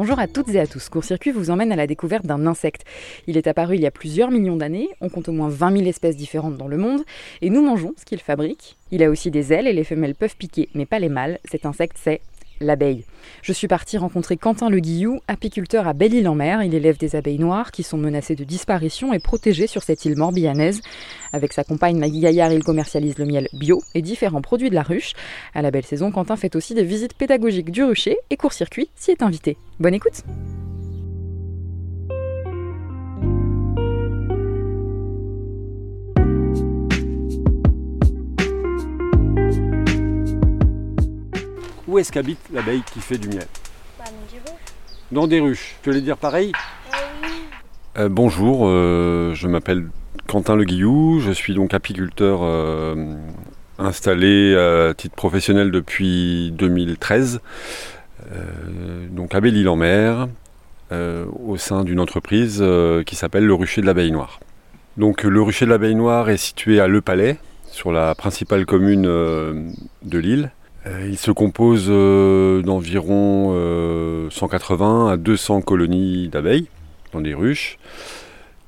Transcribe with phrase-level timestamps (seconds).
[0.00, 0.88] Bonjour à toutes et à tous.
[0.88, 2.86] Court-circuit vous emmène à la découverte d'un insecte.
[3.26, 5.88] Il est apparu il y a plusieurs millions d'années, on compte au moins 20 000
[5.90, 7.02] espèces différentes dans le monde,
[7.42, 8.78] et nous mangeons ce qu'il fabrique.
[8.92, 11.38] Il a aussi des ailes et les femelles peuvent piquer, mais pas les mâles.
[11.44, 12.22] Cet insecte, c'est
[12.60, 13.04] l'abeille.
[13.42, 16.62] Je suis partie rencontrer Quentin Le Guillou, apiculteur à Belle-Île-en-Mer.
[16.62, 20.16] Il élève des abeilles noires qui sont menacées de disparition et protégées sur cette île
[20.16, 20.80] morbihanaise.
[21.32, 24.82] Avec sa compagne Maggie Gaillard, il commercialise le miel bio et différents produits de la
[24.82, 25.12] ruche.
[25.54, 29.10] À la belle saison, Quentin fait aussi des visites pédagogiques du rucher et court-circuit s'y
[29.10, 29.56] est invité.
[29.78, 30.22] Bonne écoute!
[41.90, 43.48] Où est-ce qu'habite l'abeille qui fait du miel
[43.98, 44.60] Bah, dans des ruches.
[45.10, 45.76] Dans des ruches.
[45.82, 46.52] Tu veux dire pareil?
[46.92, 47.28] Ah oui.
[47.98, 49.88] Euh, Bonjour, euh, je m'appelle
[50.28, 53.16] Quentin Le Guillou, je suis donc apiculteur euh,
[53.80, 57.40] installé à titre professionnel depuis 2013,
[58.30, 60.28] euh, donc à Belle-Île-en-Mer,
[60.92, 64.38] euh, au sein d'une entreprise euh, qui s'appelle le Rucher de l'Abeille Noire.
[64.96, 69.06] Donc le Rucher de l'Abeille Noire est situé à Le Palais, sur la principale commune
[69.06, 69.68] euh,
[70.04, 70.52] de l'île.
[70.86, 76.68] Euh, il se compose euh, d'environ euh, 180 à 200 colonies d'abeilles
[77.12, 77.78] dans des ruches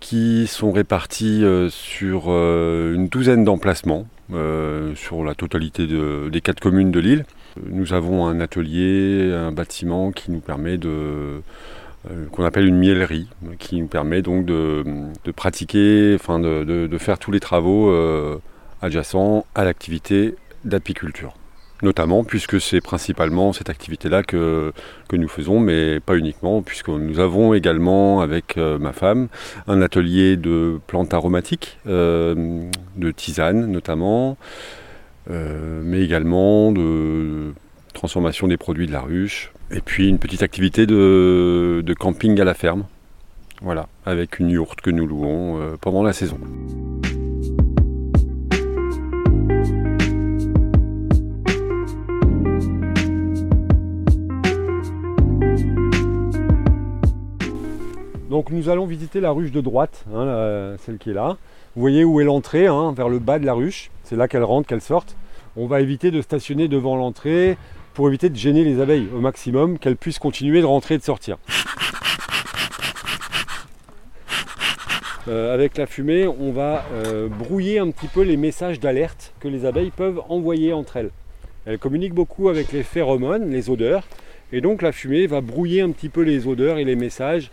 [0.01, 6.41] qui sont réparties euh, sur euh, une douzaine d'emplacements euh, sur la totalité de- des
[6.43, 7.25] quatre communes de l'île.
[7.71, 10.89] Nous avons un atelier, un bâtiment qui nous permet de
[12.11, 14.85] euh, qu'on appelle une miellerie, qui nous permet donc de,
[15.37, 18.39] pratiquer, enfin de, faire tous les travaux euh,
[18.83, 21.35] adjacents à l'activité d'apiculture
[21.83, 24.73] notamment puisque c'est principalement cette activité-là que,
[25.09, 29.29] que nous faisons, mais pas uniquement, puisque nous avons également avec euh, ma femme
[29.67, 32.65] un atelier de plantes aromatiques, euh,
[32.97, 34.37] de tisanes notamment,
[35.31, 37.53] euh, mais également de
[37.93, 42.55] transformation des produits de la ruche, et puis une petite activité de, camping à la
[42.55, 42.85] ferme,
[43.61, 46.39] voilà, avec une yourte que nous louons pendant la saison.
[58.33, 61.37] Donc nous allons visiter la ruche de droite, hein, celle qui est là.
[61.77, 63.91] Vous voyez où est l'entrée, hein, vers le bas de la ruche.
[64.05, 65.17] C'est là qu'elle rentre, qu'elle sorte.
[65.55, 67.59] On va éviter de stationner devant l'entrée
[67.93, 71.03] pour éviter de gêner les abeilles au maximum, qu'elles puissent continuer de rentrer et de
[71.03, 71.37] sortir.
[75.29, 79.49] Euh, avec la fumée, on va euh, brouiller un petit peu les messages d'alerte que
[79.49, 81.11] les abeilles peuvent envoyer entre elles.
[81.67, 84.05] Elles communiquent beaucoup avec les phéromones, les odeurs,
[84.55, 87.51] et donc la fumée va brouiller un petit peu les odeurs et les messages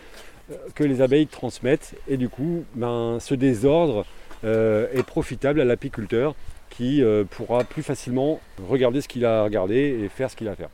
[0.76, 4.06] que les abeilles transmettent, et du coup, ben, ce désordre
[4.44, 6.36] euh, est profitable à l'apiculteur
[6.70, 8.40] qui euh, pourra plus facilement
[8.70, 10.70] regarder ce qu'il a à regarder et faire ce qu'il a à faire.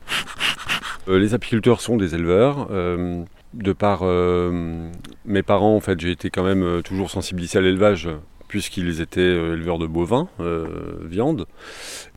[1.08, 2.68] Euh, les apiculteurs sont des éleveurs.
[2.70, 4.90] euh, de par euh,
[5.24, 8.08] mes parents, en fait, j'ai été quand même euh, toujours sensibilisé à l'élevage
[8.48, 10.66] puisqu'ils étaient euh, éleveurs de bovins, euh,
[11.02, 11.46] viande.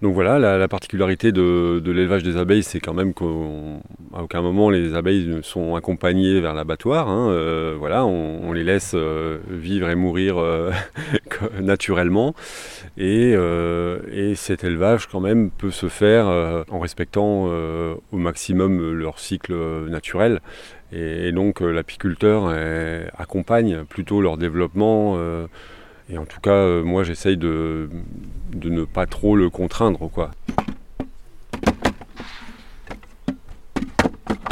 [0.02, 4.70] Donc voilà, la, la particularité de, l'élevage des abeilles, c'est quand même qu'à aucun moment
[4.70, 7.10] les abeilles ne sont accompagnées vers l'abattoir.
[7.10, 7.30] hein.
[7.32, 8.96] Euh, voilà, on, les laisse
[9.50, 10.44] vivre et mourir
[11.62, 12.34] naturellement.
[12.98, 16.26] Et, et cet élevage, quand même, peut se faire
[16.70, 19.54] en respectant au maximum leur cycle
[19.88, 20.42] naturel.
[20.92, 22.52] Et, donc l'apiculteur
[23.18, 25.18] accompagne plutôt leur développement.
[26.12, 27.90] Et en tout cas, euh, moi, j'essaye de,
[28.54, 30.32] de ne pas trop le contraindre, quoi.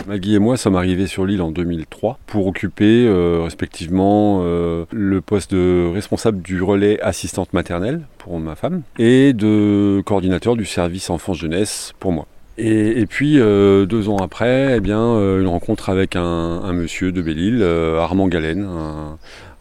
[0.07, 5.19] Maggie et moi sommes arrivés sur l'île en 2003 pour occuper euh, respectivement euh, le
[5.19, 11.09] poste de responsable du relais assistante maternelle pour ma femme et de coordinateur du service
[11.09, 12.25] enfance-jeunesse pour moi.
[12.57, 14.99] Et, puis deux ans après, eh bien,
[15.39, 18.67] une rencontre avec un, monsieur de Belle-Île, Armand Galen,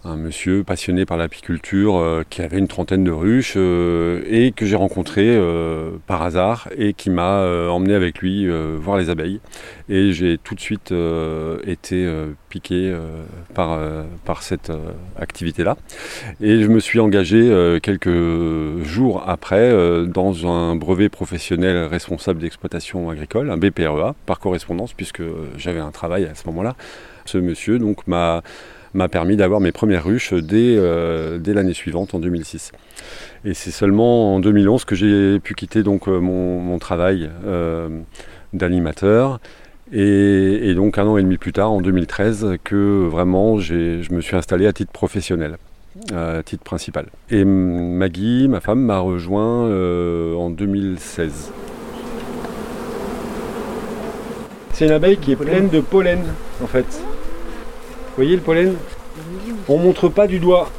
[0.06, 4.64] un monsieur passionné par l'apiculture euh, qui avait une trentaine de ruches euh, et que
[4.64, 9.40] j'ai rencontré euh, par hasard et qui m'a emmené avec lui voir les abeilles.
[9.88, 10.92] Et j'ai tout de suite
[11.66, 12.08] été
[12.48, 12.94] piqué
[13.54, 13.78] par,
[14.24, 14.72] par cette
[15.18, 15.76] activité-là.
[16.40, 19.72] Et je me suis engagé quelques jours après
[20.06, 25.22] dans un brevet professionnel responsable d'exploitation agricole, un BPREA, par correspondance, puisque
[25.56, 26.76] j'avais un travail à ce moment-là.
[27.24, 28.42] Ce monsieur donc m'a
[28.94, 32.72] m'a permis d'avoir mes premières ruches dès, euh, dès l'année suivante, en 2006.
[33.44, 37.88] Et c'est seulement en 2011 que j'ai pu quitter donc euh, mon, mon travail euh,
[38.52, 39.40] d'animateur.
[39.92, 44.20] Et, et donc un an et demi plus tard, en 2013, que vraiment je me
[44.20, 45.58] suis installé à titre professionnel,
[46.12, 47.06] à titre principal.
[47.30, 51.52] Et Maggie, ma femme, m'a rejoint euh, en 2016.
[54.72, 56.20] C'est une abeille qui est pleine de pollen
[56.62, 57.00] en fait.
[58.16, 58.74] Voyez le pollen?
[59.68, 60.70] On montre pas du doigt,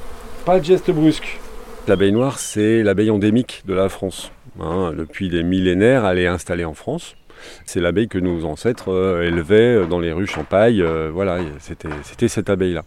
[0.44, 1.40] pas de geste brusque.
[1.88, 4.32] L'abeille noire, c'est l'abeille endémique de la France.
[4.60, 7.16] Hein, depuis des millénaires, elle est installée en France.
[7.66, 10.82] C'est l'abeille que nos ancêtres euh, élevaient dans les rues Champagne.
[10.82, 12.84] Euh, voilà, c'était cette abeille-là.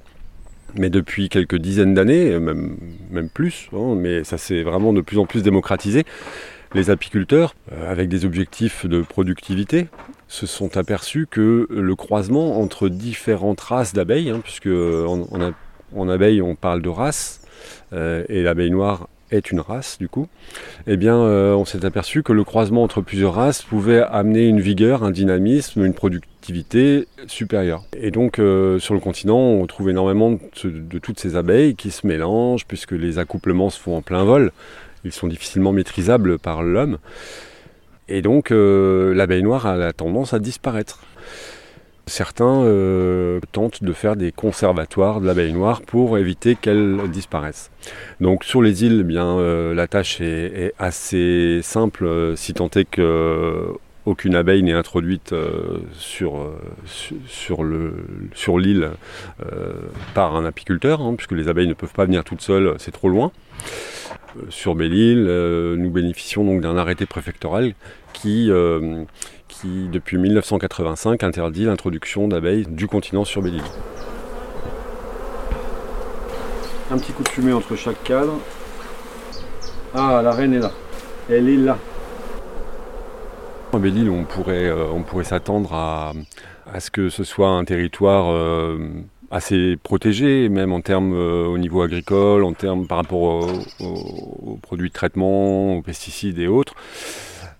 [0.74, 2.76] Mais depuis quelques dizaines d'années, même,
[3.10, 6.04] même plus, hein, mais ça s'est vraiment de plus en plus démocratisé,
[6.74, 9.86] les apiculteurs, euh, avec des objectifs de productivité,
[10.30, 15.26] se sont aperçus que le croisement entre différentes races d'abeilles, hein, puisque en,
[15.94, 17.42] en, abeille on parle de race,
[17.92, 20.28] et l'abeille noire est une race du coup,
[20.86, 24.60] eh bien euh, on s'est aperçu que le croisement entre plusieurs races pouvait amener une
[24.60, 27.84] vigueur, un dynamisme, une productivité supérieure.
[27.96, 30.32] Et donc euh, sur le continent on trouve énormément
[30.64, 34.52] de, toutes ces abeilles qui se mélangent puisque les accouplements se font en plein vol,
[35.04, 36.98] ils sont difficilement maîtrisables par l'homme.
[38.10, 40.98] Et donc euh, l'abeille noire a la tendance à disparaître.
[42.06, 47.70] Certains euh, tentent de faire des conservatoires de l'abeille noire pour éviter qu'elle disparaisse.
[48.20, 52.84] Donc sur les îles, eh bien, euh, la tâche est, assez simple, si tant est
[52.84, 53.68] que
[54.06, 55.32] aucune abeille n'est introduite
[55.92, 56.50] sur,
[57.28, 58.90] sur, l'île
[60.14, 63.08] par un apiculteur, hein, puisque les abeilles ne peuvent pas venir toutes seules, c'est trop
[63.08, 63.30] loin.
[64.48, 65.24] Sur Belle-Île,
[65.76, 67.74] nous bénéficions donc d'un arrêté préfectoral
[68.12, 68.50] qui
[69.50, 73.62] qui, depuis 1985, interdit l'introduction d'abeilles du continent sur Belle-Île.
[76.90, 78.38] Un petit coup de fumée entre chaque cadre.
[79.94, 80.72] Ah, la reine est là.
[81.28, 81.76] Elle est là.
[83.72, 86.12] À Belle-Île, on pourrait, euh, on pourrait s'attendre à,
[86.78, 88.78] ce que ce soit un territoire euh,
[89.30, 93.48] assez protégé, même en termes euh, au niveau agricole, en termes par rapport
[93.80, 96.74] aux produits de traitement, aux pesticides et autres.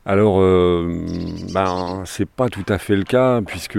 [0.06, 1.05] Alors, euh,
[1.52, 3.78] ben, c'est pas tout à fait le cas, puisque,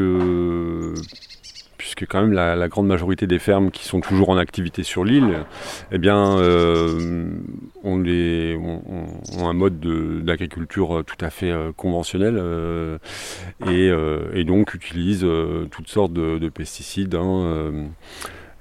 [1.94, 5.46] puisque quand même la, grande majorité des fermes qui sont toujours en activité sur l'île,
[5.92, 7.30] eh bien, euh,
[7.84, 8.02] ont,
[9.40, 9.80] un mode
[10.24, 12.38] d'agriculture tout à fait euh, conventionnel
[13.68, 15.28] et, donc utilisent
[15.70, 17.16] toutes sortes de, pesticides.
[17.16, 17.74] Hein,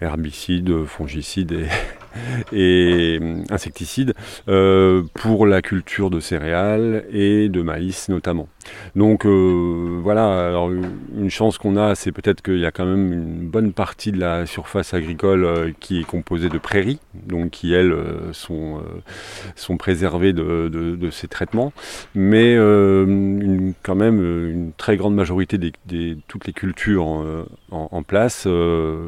[0.00, 1.66] herbicides, fongicides et,
[3.50, 4.14] insecticides
[4.48, 8.48] euh, pour la culture de céréales et de maïs notamment.
[8.96, 13.12] Donc euh, voilà, alors, une chance qu'on a, c'est peut-être qu'il y a quand même
[13.12, 17.72] une bonne partie de la surface agricole euh, qui est composée de prairies, donc qui
[17.72, 17.94] elles
[18.32, 18.82] sont,
[19.56, 21.72] sont préservées de, ces traitements,
[22.14, 22.54] mais
[23.82, 28.46] quand même une très grande majorité de toutes les cultures en, en place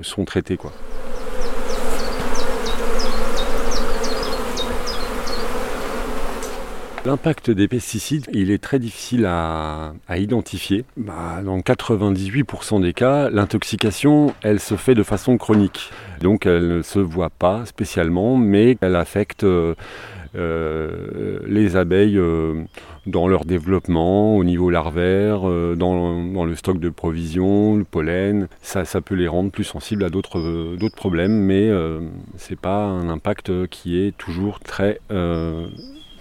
[0.03, 0.57] sont traitées.
[0.57, 0.73] Quoi.
[7.05, 10.85] L'impact des pesticides, il est très difficile à, identifier.
[10.97, 15.91] Bah, dans 98% des cas, l'intoxication, elle se fait de façon chronique.
[16.21, 19.45] Donc elle ne se voit pas spécialement, mais elle affecte
[20.35, 22.63] euh, les abeilles euh,
[23.07, 28.47] dans leur développement, au niveau larvaire, euh, dans, le stock de provisions, le pollen.
[28.61, 33.09] Ça, ça peut les rendre plus sensibles à d'autres problèmes, mais ce n'est pas un
[33.09, 35.01] impact qui est toujours très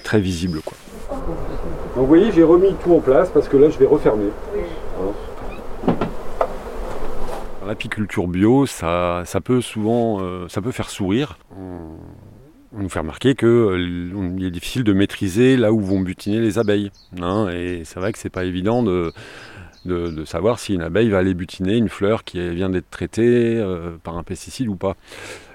[0.01, 0.61] très visible.
[0.61, 0.77] Quoi.
[1.95, 4.29] Donc vous voyez, j'ai remis tout en place parce que là, je vais refermer.
[7.65, 11.37] L'apiculture bio, ça, ça, peut souvent euh, ça peut faire sourire.
[12.73, 16.59] On nous fait remarquer qu'il euh, est difficile de maîtriser là où vont butiner les
[16.59, 16.91] abeilles.
[17.21, 17.49] Hein.
[17.49, 19.11] et c'est vrai que c'est pas évident de,
[19.85, 23.91] de, savoir si une abeille va aller butiner une fleur qui vient d'être traitée euh,
[24.01, 24.95] par un pesticide ou pas.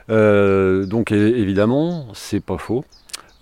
[0.08, 2.84] donc évidemment, c'est pas faux.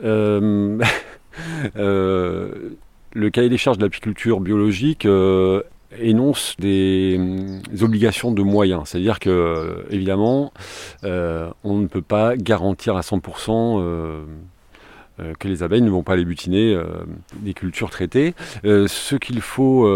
[0.03, 0.79] Euh,
[1.77, 2.71] euh,
[3.13, 5.63] le cahier des charges de l'apiculture biologique euh,
[6.01, 7.21] énonce des,
[7.81, 8.83] obligations de moyens.
[8.87, 10.53] C'est-à-dire que, évidemment,
[11.05, 14.25] on ne peut pas garantir à 100%
[15.39, 16.77] que les abeilles ne vont pas aller butiner
[17.37, 18.35] des cultures traitées.
[18.65, 19.89] ce qu'il faut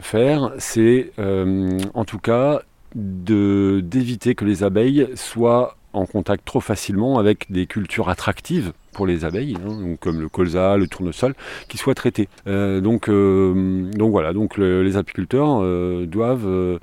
[0.00, 2.62] faire, c'est en tout cas
[2.94, 9.24] d'éviter que les abeilles soient en contact trop facilement avec des cultures attractives pour les
[9.24, 11.34] abeilles, hein, comme le colza, le tournesol,
[11.68, 12.28] qui soient traités.
[12.46, 16.80] Euh, donc, euh, donc voilà, donc les apiculteurs euh, doivent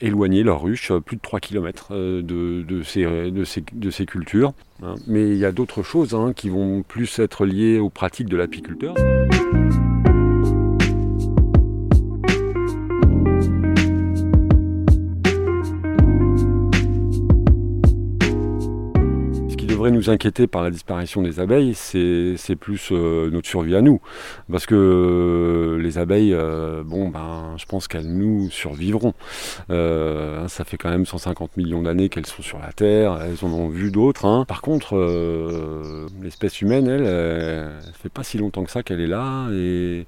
[0.00, 4.52] éloigner leur ruche plus de 3 km de, ces, de, ces, de, ces, cultures.
[4.82, 4.96] Hein.
[5.06, 8.36] Mais il y a d'autres choses hein, qui vont plus être liées aux pratiques de
[8.36, 8.94] l'apiculteur.
[19.90, 24.00] Nous inquiéter par la disparition des abeilles, c'est plus euh, notre survie à nous.
[24.50, 29.14] Parce que euh, les abeilles, euh, bon, ben, je pense qu'elles nous survivront.
[29.68, 33.68] ça fait quand même 150 millions d'années qu'elles sont sur la Terre, elles en ont
[33.68, 34.24] vu d'autres.
[34.24, 34.44] Hein.
[34.46, 34.96] Par contre,
[36.22, 40.06] l'espèce humaine, elle, elle, fait pas si longtemps que ça qu'elle est là, et,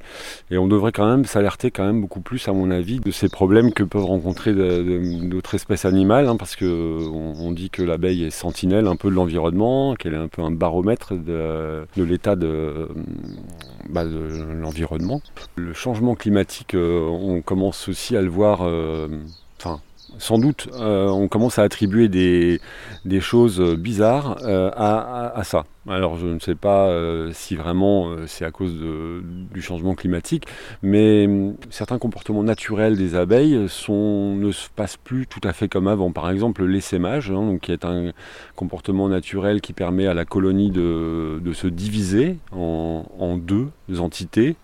[0.50, 3.28] et, on devrait quand même s'alerter quand même beaucoup plus, à mon avis, de ces
[3.28, 8.30] problèmes que peuvent rencontrer d'autres espèces animales, hein, parce que on, dit que l'abeille est
[8.30, 9.67] sentinelle un peu de l'environnement,
[9.98, 15.20] qu'elle est un peu un baromètre de, l'état bah, de, l'environnement.
[15.56, 19.08] Le changement climatique, euh, on commence aussi à le voir, euh,
[20.16, 22.60] sans doute, euh, on commence à attribuer des,
[23.20, 25.64] choses bizarres euh, à, ça.
[25.86, 30.44] Alors je ne sais pas euh, si vraiment c'est à cause du changement climatique,
[30.82, 33.68] mais hum, certains comportements naturels des abeilles ne
[34.52, 36.10] se passent plus tout à fait comme avant.
[36.10, 38.12] Par exemple, l'essaimage, hein, qui est un
[38.56, 44.56] comportement naturel qui permet à la colonie de, se diviser en deux entités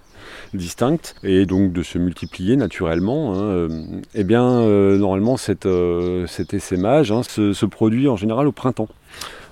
[0.55, 3.69] distinctes et donc de se multiplier naturellement, hein, euh,
[4.15, 8.89] eh bien euh, normalement cette, euh, cet essaimage hein, se, produit en général au printemps,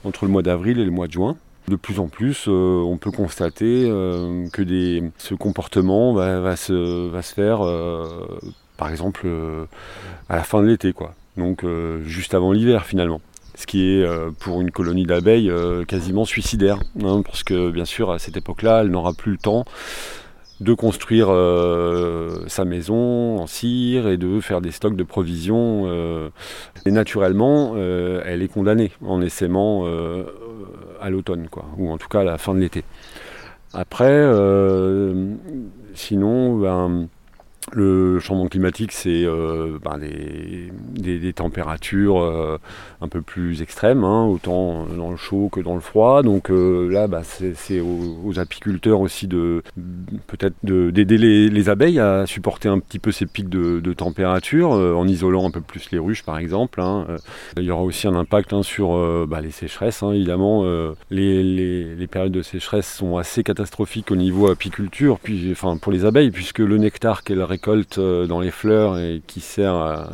[0.04, 1.36] entre le mois d'avril et le mois de juin.
[1.68, 3.84] De plus en plus, on peut constater
[4.52, 7.60] que ce comportement va, se, va se faire,
[8.76, 9.28] par exemple,
[10.28, 11.14] à la fin de l'été, quoi.
[11.36, 11.64] Donc
[12.04, 13.20] juste avant l'hiver finalement
[13.54, 14.04] ce qui est
[14.40, 15.52] pour une colonie d'abeilles
[15.86, 19.64] quasiment suicidaire, hein, parce que bien sûr à cette époque-là, elle n'aura plus le temps
[20.62, 25.84] de construire euh, sa maison en cire et de faire des stocks de provisions.
[25.86, 26.30] Euh,
[26.86, 29.84] et naturellement, euh, elle est condamnée en essaimant
[31.00, 32.84] à l'automne, quoi, ou en tout cas à la fin de l'été.
[33.74, 34.22] Après,
[35.94, 37.08] sinon, ben,
[37.70, 42.58] le changement climatique, c'est euh, ben, des, températures euh,
[43.00, 46.22] un peu plus extrêmes, hein, autant dans le chaud que dans le froid.
[46.22, 49.62] Donc euh, là, bah, c'est aux, apiculteurs aussi de
[50.26, 55.46] peut-être d'aider les, abeilles à supporter un petit peu ces pics de, température en isolant
[55.46, 56.80] un peu plus les ruches, par exemple.
[56.80, 57.06] Hein.
[57.56, 60.64] Il y aura aussi un impact hein, sur bah, les sécheresses, évidemment.
[61.10, 61.42] Les,
[61.94, 66.30] les, périodes de sécheresse sont assez catastrophiques au niveau apiculture, puis, enfin, pour les abeilles,
[66.30, 70.08] puisque le nectar qu'elles récoltent euh, dans les fleurs et qui sert à,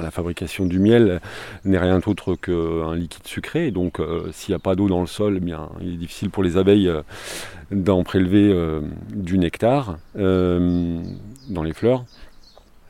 [0.00, 1.20] la fabrication du miel
[1.64, 3.70] n'est rien d'autre qu'un liquide sucré.
[3.70, 6.30] Donc euh, s'il n'y a pas d'eau dans le sol, eh bien, il est difficile
[6.30, 7.02] pour les abeilles euh,
[7.70, 8.54] d'en prélever
[9.10, 12.04] du nectar dans les fleurs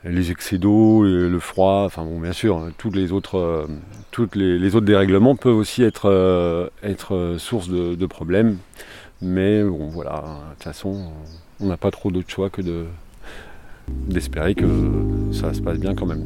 [0.03, 3.67] les excès d'eau, le froid, enfin bon, bien sûr, toutes les autres,
[4.11, 8.57] toutes les, autres dérèglements peuvent aussi être, être source de, de, problèmes.
[9.21, 11.11] Mais bon, voilà, de toute façon,
[11.59, 12.85] on n'a pas trop d'autre choix que de,
[14.07, 14.65] d'espérer que
[15.31, 16.23] ça se passe bien quand même.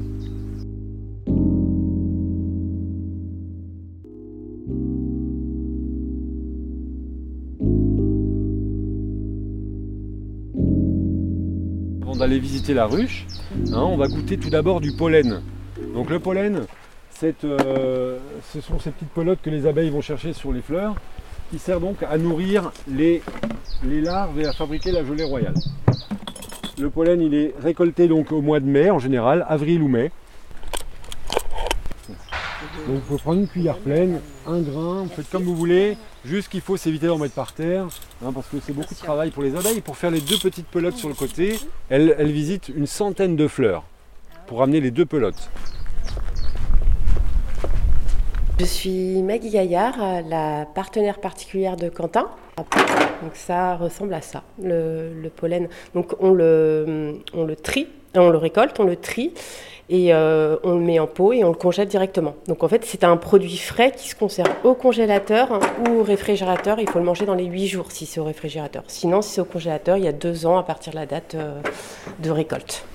[12.02, 13.26] Avant d'aller visiter la ruche,
[13.74, 15.42] hein, on va goûter tout d'abord du pollen.
[15.94, 16.62] Donc le pollen,
[17.24, 18.18] euh,
[18.54, 20.96] ce sont ces petites pelotes que les abeilles vont chercher sur les fleurs,
[21.52, 23.22] qui sert donc à nourrir les,
[23.84, 25.54] les larves et à fabriquer la gelée royale.
[26.78, 30.12] Le pollen, il est récolté donc au mois de mai en général, avril ou mai.
[32.88, 36.62] Donc il faut prendre une cuillère pleine, un grain, faites comme vous voulez, juste qu'il
[36.62, 37.88] faut s'éviter d'en mettre par terre,
[38.26, 39.82] hein, parce que c'est beaucoup de travail pour les abeilles.
[39.82, 41.60] Pour faire les deux petites pelotes sur le côté,
[41.90, 43.84] elles, elles visitent une centaine de fleurs
[44.48, 45.50] pour ramener les deux pelotes.
[48.60, 49.98] Je suis Maggie Gaillard,
[50.28, 52.30] la partenaire particulière de Quentin.
[53.22, 55.68] Donc ça ressemble à ça, le, pollen.
[55.94, 59.34] Donc on le, on le trie, on le récolte, on le trie
[59.90, 62.36] et euh, on le met en pot et on le congèle directement.
[62.48, 66.80] Donc en fait c'est un produit frais qui se conserve au congélateur ou au réfrigérateur.
[66.80, 68.84] Il faut le manger dans les 8 jours si c'est au réfrigérateur.
[68.88, 71.36] Sinon si c'est au congélateur, il y a deux ans à partir de la date
[71.36, 71.62] euh,
[72.20, 72.86] de récolte.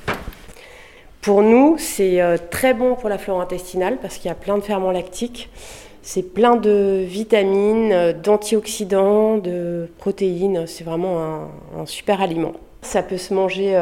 [1.21, 4.57] Pour nous, c'est euh, très bon pour la flore intestinale parce qu'il y a plein
[4.57, 5.51] de ferments lactiques.
[6.09, 10.65] C'est plein de vitamines, euh, d'antioxydants, de protéines.
[10.69, 11.19] C'est vraiment
[11.77, 12.53] un, super aliment.
[12.81, 13.77] Ça peut se manger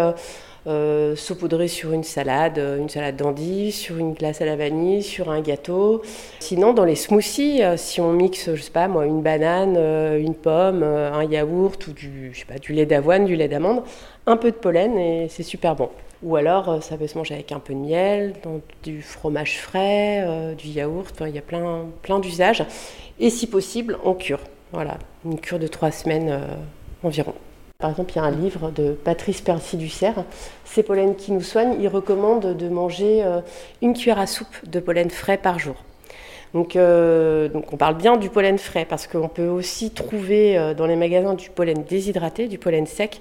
[0.66, 5.30] euh, saupoudré sur une salade, une salade d'endives, sur une glace à la vanille, sur
[5.30, 6.00] un gâteau.
[6.40, 9.76] Sinon, dans les smoothies, si on mixe, je sais pas moi, une banane,
[10.18, 12.32] une pomme, un yaourt ou du
[12.70, 13.82] lait d'avoine, du lait d'amande,
[14.26, 15.90] un peu de pollen et c'est super bon.
[16.22, 18.34] Ou alors, euh, ça peut se manger avec un peu de miel,
[18.82, 21.14] du fromage frais, euh, du yaourt.
[21.26, 22.64] il y a plein, plein d'usages.
[23.20, 24.40] Et si possible, en cure.
[24.72, 26.46] Voilà, une cure de trois semaines euh,
[27.02, 27.34] environ.
[27.78, 30.24] Par exemple, il y a un livre de Patrice Percy Dussert,
[30.64, 31.76] C'est pollen qui nous soigne.
[31.78, 33.22] Il recommande de manger
[33.82, 35.74] une cuillère à soupe de pollen frais par jour.
[36.54, 40.72] Donc, euh, donc on parle bien du pollen frais parce qu'on peut aussi trouver euh,
[40.72, 43.20] dans les magasins du pollen déshydraté, du pollen sec,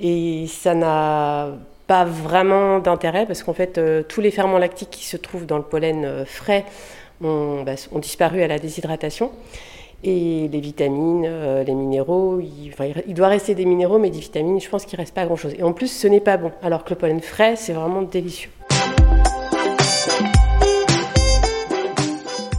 [0.00, 1.50] et ça n'a
[1.86, 5.58] pas vraiment d'intérêt parce qu'en fait euh, tous les ferments lactiques qui se trouvent dans
[5.58, 6.64] le pollen frais
[7.22, 9.30] ont, bah, ont, disparu à la déshydratation.
[10.04, 11.30] Et les vitamines,
[11.64, 12.74] les minéraux, il,
[13.06, 15.54] il, doit rester des minéraux, mais des vitamines, je pense qu'il ne reste pas grand-chose.
[15.56, 18.50] Et en plus, ce n'est pas bon, alors que le pollen frais, c'est vraiment délicieux.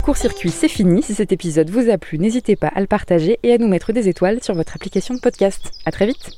[0.04, 1.02] Court-circuit, c'est fini.
[1.02, 3.94] Si cet épisode vous a plu, n'hésitez pas à le partager et à nous mettre
[3.94, 5.72] des étoiles sur votre application de podcast.
[5.86, 6.38] À très vite.